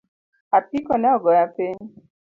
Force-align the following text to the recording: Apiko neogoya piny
Apiko 0.57 0.91
neogoya 0.97 1.43
piny 1.55 1.79